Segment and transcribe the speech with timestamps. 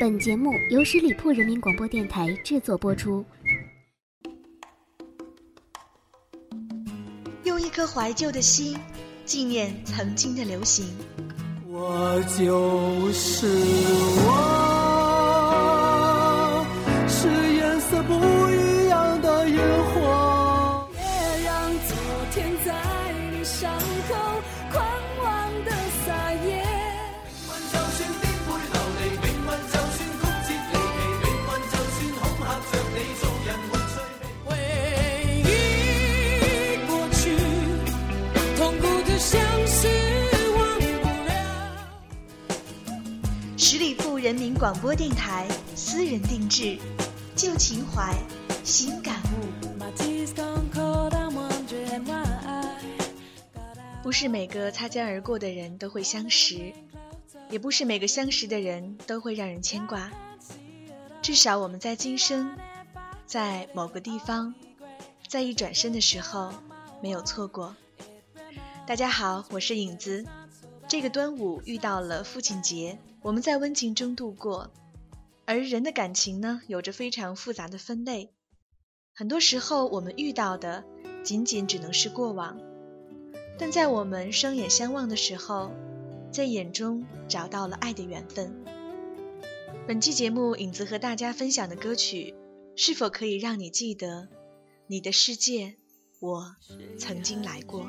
[0.00, 3.24] 本节目由十里铺人民广播电台制作播出。
[7.44, 8.76] 用一颗怀旧的心，
[9.24, 10.88] 纪念曾经的流行。
[11.68, 13.46] 我就是
[14.26, 14.67] 我，
[44.28, 46.76] 人民广播电台私人定制，
[47.34, 48.14] 旧情怀，
[48.62, 49.48] 新感悟。
[54.02, 56.74] 不是每个擦肩而过的人都会相识，
[57.48, 60.10] 也不是每个相识的人都会让人牵挂。
[61.22, 62.54] 至少我们在今生，
[63.24, 64.54] 在某个地方，
[65.26, 66.52] 在一转身的时候，
[67.00, 67.74] 没有错过。
[68.86, 70.26] 大家好，我是影子。
[70.88, 74.70] 这个端午遇到了父亲节，我们在温情中度过。
[75.44, 78.32] 而人的感情呢，有着非常复杂的分类。
[79.14, 80.82] 很多时候，我们遇到的
[81.22, 82.58] 仅仅只能是过往。
[83.58, 85.70] 但在我们双眼相望的时候，
[86.32, 88.64] 在眼中找到了爱的缘分。
[89.86, 92.34] 本期节目，影子和大家分享的歌曲，
[92.76, 94.28] 是否可以让你记得
[94.86, 95.74] 你的世界，
[96.20, 96.56] 我
[96.98, 97.86] 曾经来过？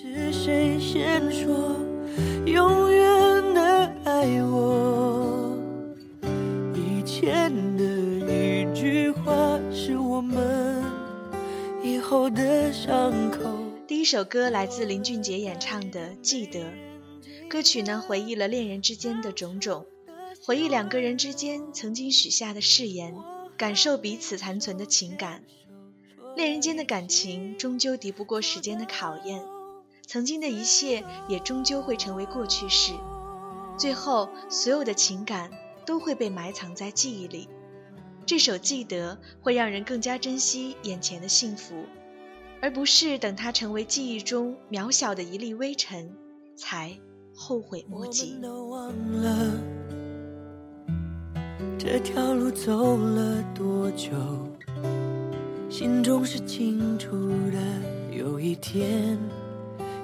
[0.00, 1.76] 是谁先说
[2.46, 5.56] 永远的爱我？
[6.74, 10.82] 以前的一句话是我们
[11.82, 13.40] 以后的伤口。
[13.86, 16.60] 第一首歌来自林俊杰演唱的《记得》，
[17.48, 19.86] 歌曲呢回忆了恋人之间的种种，
[20.44, 23.14] 回忆两个人之间曾经许下的誓言，
[23.56, 25.44] 感受彼此残存的情感。
[26.34, 29.42] 恋人间的感情终究敌不过时间的考验，
[30.06, 32.92] 曾经的一切也终究会成为过去式，
[33.78, 35.50] 最后所有的情感
[35.86, 37.48] 都会被埋藏在记忆里。
[38.26, 41.74] 这首《记得》会让人更加珍惜眼前的幸福。
[42.60, 46.16] 而不是等它成为记忆中渺小的一粒微尘，
[46.54, 46.96] 才
[47.34, 48.36] 后悔莫及。
[48.36, 49.50] 我们都忘了
[51.76, 54.12] 这条路走了多久，
[55.68, 57.10] 心中是清楚
[57.50, 59.18] 的，有一天，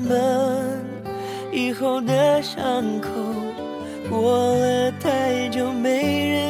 [0.00, 0.84] 们
[1.52, 3.08] 以后的伤口。
[4.08, 6.49] 过了太久，没人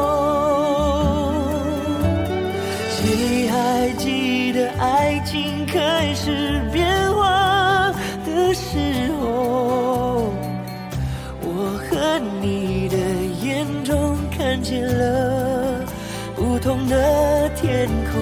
[16.91, 18.21] 的天空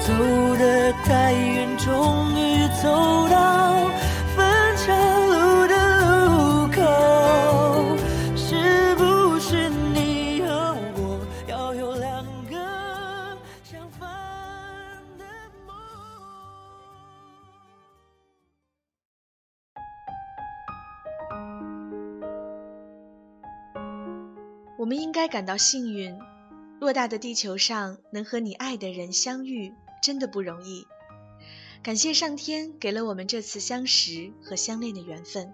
[0.00, 0.12] 走
[0.58, 2.88] 得太远终于走
[3.28, 3.88] 到
[4.34, 4.92] 分岔
[5.26, 5.74] 路的
[6.26, 7.96] 路口
[8.34, 12.56] 是不是你和我要有两个
[13.62, 14.08] 相反
[15.16, 15.24] 的
[15.64, 15.76] 梦
[24.76, 26.18] 我们应该感到幸运
[26.80, 30.86] 偌大的地球上能和你爱的人相遇，真的不容易。
[31.82, 35.52] 感谢上天给了我们这次相识和相恋的缘分。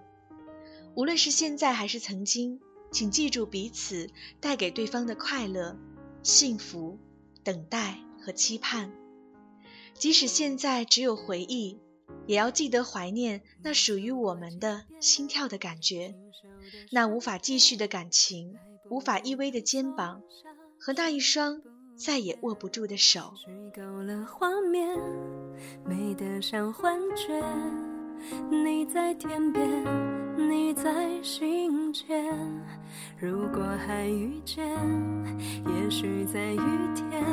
[0.95, 2.61] 无论是现在还是曾经，
[2.93, 4.09] 请记住彼此
[4.39, 5.77] 带给对方的快乐、
[6.23, 6.97] 幸福、
[7.43, 8.93] 等待和期盼。
[9.93, 11.77] 即使现在只有回忆，
[12.25, 16.15] 也要记得怀念那属于我们的心跳的感觉，
[16.89, 18.55] 那无法继续的感情。
[18.89, 20.21] 无法依偎的肩膀，
[20.79, 21.59] 和那一双
[21.95, 23.33] 再也握不住的手。
[23.35, 24.97] 虚构了画面，
[25.85, 27.43] 美得像幻觉。
[28.49, 29.67] 你在天边，
[30.35, 32.33] 你在心间。
[33.17, 34.67] 如果还遇见，
[35.65, 36.59] 也许在雨
[36.95, 37.23] 天，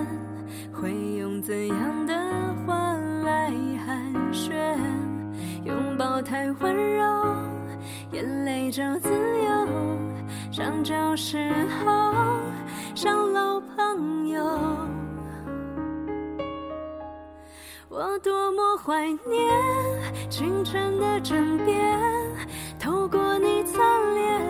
[0.73, 2.15] 会用怎样的
[2.67, 2.93] 话
[3.25, 3.51] 来
[3.87, 4.77] 寒暄？
[5.65, 7.37] 拥抱太温柔，
[8.13, 9.69] 眼泪就自由。
[10.53, 11.51] 像旧时
[11.83, 12.13] 候，
[12.95, 14.41] 像老朋友，
[17.89, 22.01] 我多么怀念清晨的枕边，
[22.79, 23.83] 透过你侧
[24.15, 24.41] 脸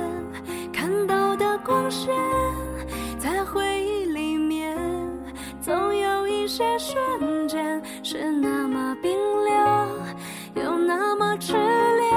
[0.70, 2.14] 看到的光线，
[3.18, 4.76] 在回忆里面，
[5.62, 9.88] 总有一些瞬间是那么冰凉，
[10.54, 12.12] 又那么炽烈，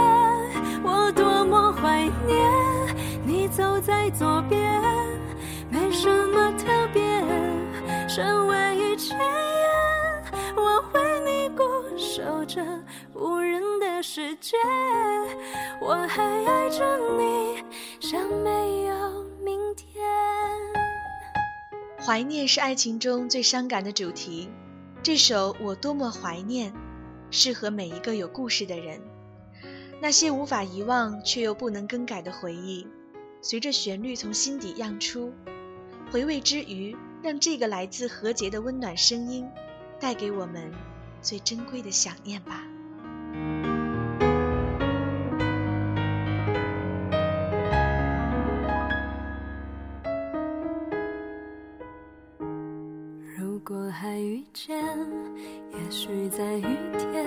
[0.83, 2.51] 我多么怀念
[3.25, 3.47] 你。
[3.47, 4.59] 走在左边，
[5.97, 7.01] 什么特别。
[8.07, 9.15] 身为一切
[10.55, 11.63] 我为你固
[11.97, 12.63] 守着
[13.15, 14.55] 无人的世界。
[15.81, 17.63] 我还爱着你，
[17.99, 20.05] 像没有明天。
[22.05, 24.49] 怀念是爱情中最伤感的主题。
[25.01, 26.71] 这首《我多么怀念》，
[27.31, 29.01] 适合每一个有故事的人。
[29.99, 32.85] 那些无法遗忘却又不能更改的回忆。
[33.41, 35.31] 随着旋律从心底漾出，
[36.09, 39.45] 回味之余，让这个来自何洁的温暖声音，
[39.99, 40.71] 带给我们
[41.21, 42.63] 最珍贵的想念吧。
[53.37, 54.81] 如果还遇见，
[55.73, 56.63] 也许在雨
[56.97, 57.25] 天，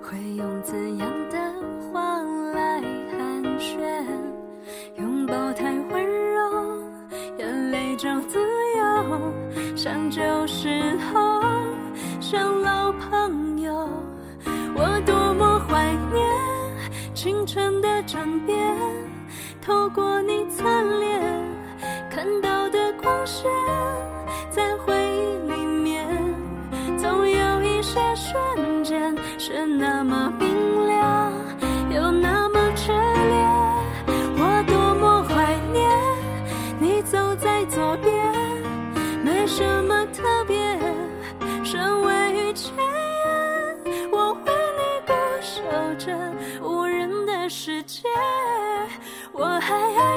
[0.00, 1.27] 会用怎样
[10.18, 10.77] 流水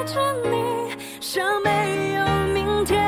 [0.04, 3.00] 着你，像没有明天。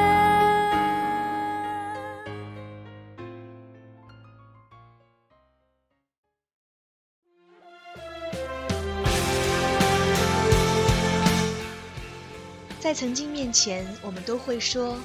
[12.78, 14.96] 在曾经面前，我们都会说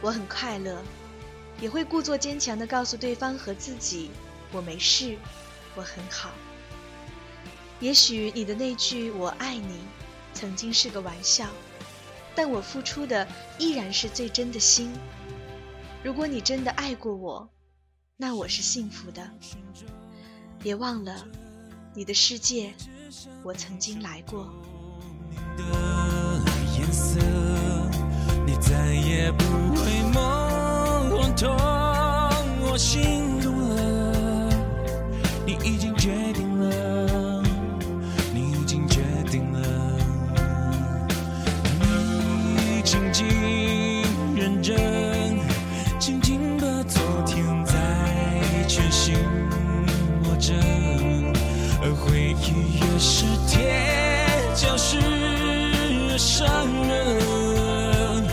[0.00, 0.80] 我很快乐，
[1.60, 4.10] 也会故作坚强的告诉对方和自己
[4.52, 5.16] 我没事，
[5.74, 6.30] 我很好。
[7.80, 9.80] 也许你的那句“我爱你”
[10.34, 11.46] 曾经是个玩笑，
[12.34, 13.26] 但我付出的
[13.58, 14.92] 依然是最真的心。
[16.02, 17.48] 如果你真的爱过我，
[18.16, 19.30] 那我是幸福的。
[20.58, 21.24] 别忘了，
[21.94, 22.74] 你的世界，
[23.42, 24.52] 我曾经来过。
[26.90, 27.18] 色，
[28.44, 29.80] 你再也不会
[30.12, 31.56] 懵懂
[32.60, 34.50] 我心动了，
[35.46, 36.51] 你已经决定
[52.04, 53.60] 回忆越是甜，
[54.54, 54.98] 就是。
[56.18, 56.46] 伤
[56.86, 58.24] 人，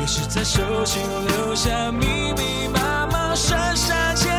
[0.00, 4.37] 越是在手心留下密密麻麻、深深浅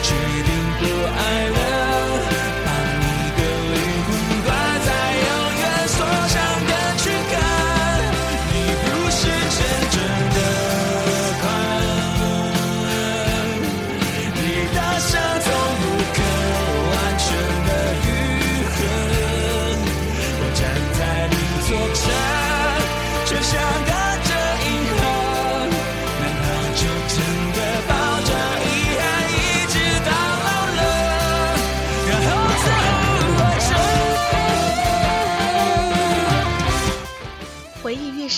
[0.00, 0.57] 也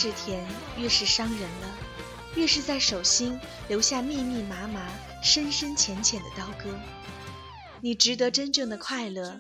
[0.01, 0.43] 是甜，
[0.79, 1.77] 越是伤人了，
[2.35, 3.39] 越是在手心
[3.69, 4.89] 留下密密麻麻、
[5.23, 6.75] 深深浅浅的刀割。
[7.83, 9.39] 你值得真正的快乐，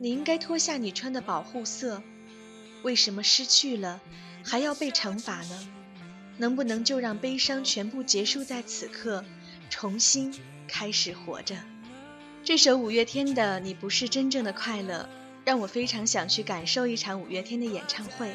[0.00, 2.02] 你应该脱下你穿的保护色。
[2.82, 4.00] 为什么失去了，
[4.44, 5.68] 还要被惩罚呢？
[6.38, 9.24] 能不能就让悲伤全部结束在此刻，
[9.68, 10.34] 重新
[10.66, 11.54] 开始活着？
[12.42, 15.08] 这首五月天的《你不是真正的快乐》，
[15.44, 18.34] 让我非常想去感受一场五月天的演唱会，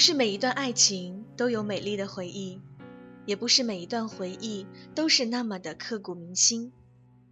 [0.00, 2.58] 不是每一段爱情都有美丽的回忆，
[3.26, 6.72] 也不是每一段回忆都是那么的刻骨铭心。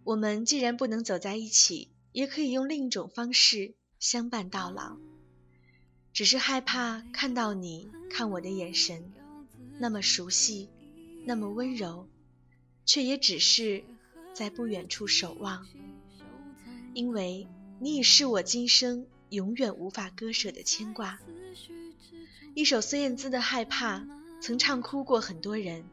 [0.03, 4.97] 我们既然不能走在一起，也可以用另一种方式相伴到老。
[6.13, 9.11] 只是害怕看到你看我的眼神，
[9.79, 10.69] 那么熟悉，
[11.25, 12.07] 那么温柔，
[12.85, 13.83] 却也只是
[14.31, 15.65] 在不远处守望。
[16.93, 17.47] 因为
[17.79, 21.19] 你已是我今生永远无法割舍的牵挂。
[22.59, 23.99] 一首孙燕姿的《害怕》，
[24.41, 25.85] 曾唱哭过很多人。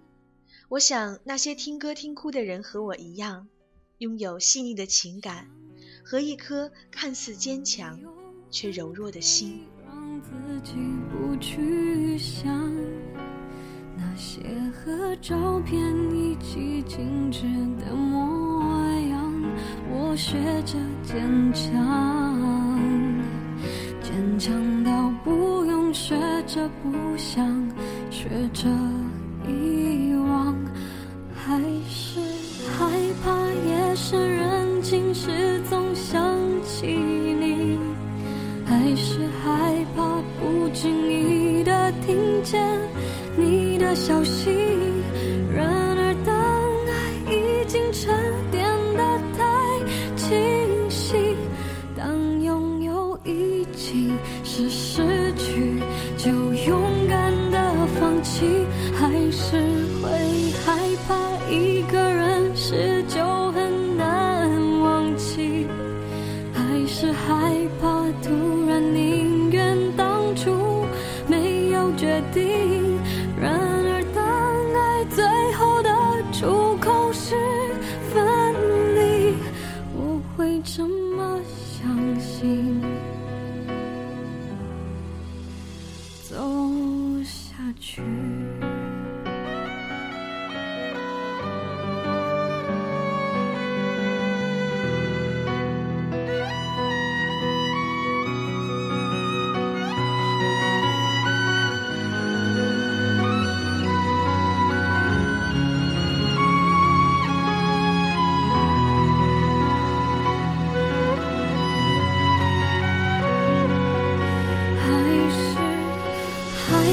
[0.69, 3.47] 我想那些听歌听哭的人和我一样，
[3.99, 5.47] 拥有细腻的情感
[6.05, 8.01] 和一颗看似坚强
[8.51, 9.65] 却柔弱的心。
[9.87, 10.31] 让自
[10.65, 10.75] 己
[11.09, 12.75] 不去想
[13.97, 14.41] 那些
[14.73, 15.81] 和照片
[16.13, 17.43] 一起静止
[17.79, 18.61] 的模
[19.09, 19.33] 样，
[19.89, 22.26] 我学着坚强，
[26.57, 27.47] 着不想，
[28.11, 28.67] 学着
[29.47, 30.57] 遗忘，
[31.35, 32.19] 还是
[32.79, 32.91] 害
[33.23, 33.31] 怕
[33.69, 36.19] 夜深人静时总想
[36.65, 37.79] 起你。
[38.65, 40.03] 还是害怕
[40.41, 42.59] 不经意的听见
[43.37, 44.36] 你的消息，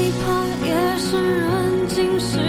[0.04, 2.43] 最怕夜深人静。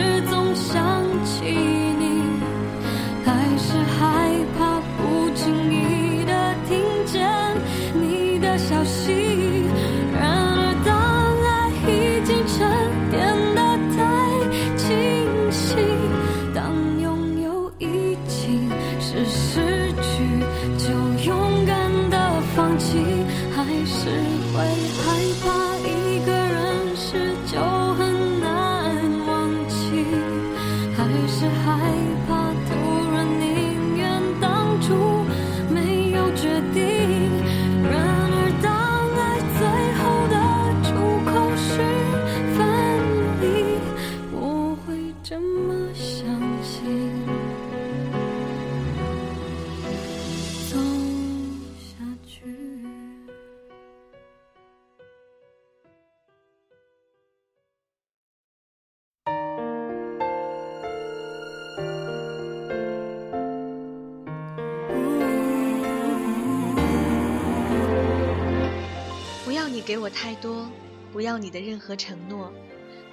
[69.85, 70.67] 给我太多，
[71.13, 72.51] 不要你的任何承诺，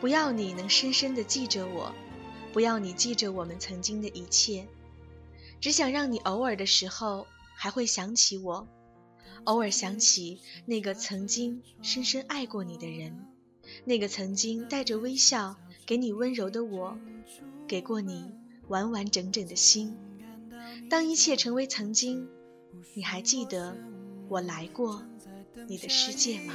[0.01, 1.95] 不要你能深深的记着我，
[2.51, 4.67] 不要你记着我们曾经的一切，
[5.61, 8.67] 只想让你偶尔的时候还会想起我，
[9.45, 13.27] 偶尔想起那个曾经深深爱过你的人，
[13.85, 15.55] 那个曾经带着微笑
[15.85, 16.97] 给你温柔的我，
[17.69, 18.33] 给过你
[18.69, 19.95] 完完整整的心。
[20.89, 22.27] 当一切成为曾经，
[22.95, 23.77] 你还记得
[24.31, 25.03] 我来过
[25.67, 26.55] 你的世界吗？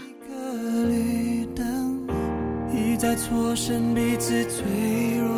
[2.74, 5.37] 一再错身彼此脆弱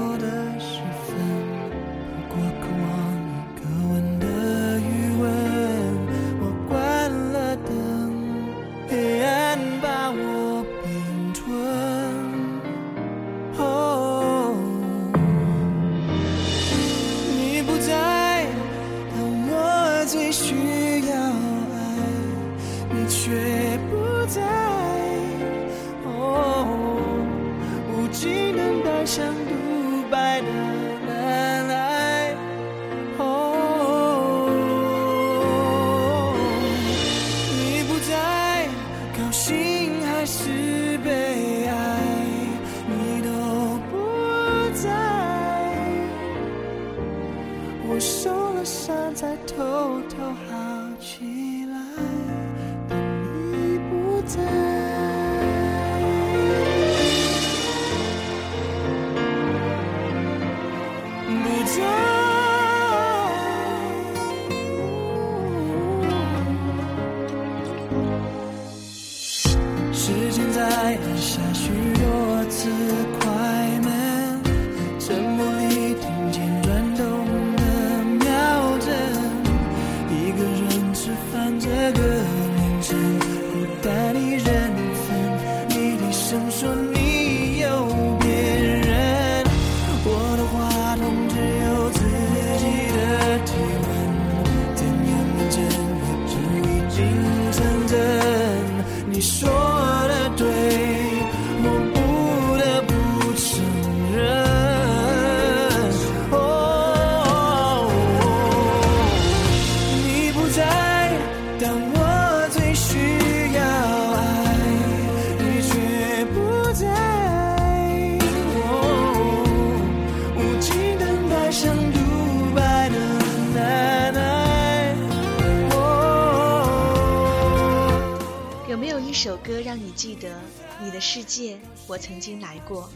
[129.19, 130.39] 首歌让你记得
[130.81, 132.89] 你的世界，我曾经来过？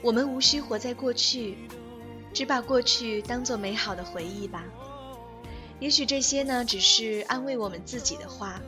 [0.00, 1.58] 我们无需活在过去，
[2.32, 4.62] 只把过去当做美好的回忆吧。
[5.80, 8.60] 也许这些呢，只是安慰我们自己的话，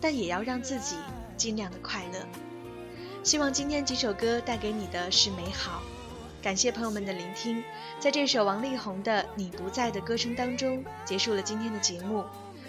[0.00, 0.94] 但也要让自己
[1.36, 2.24] 尽量的快乐。
[3.24, 5.82] 希望今天几首歌带给你的是美好。
[6.40, 7.60] 感谢朋友们的聆听，
[7.98, 12.24] 在这首王力宏的《你不在》的歌声当中，结束了今天的节目。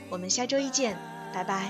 [0.10, 0.98] 我们下周一见，
[1.32, 1.70] 拜拜。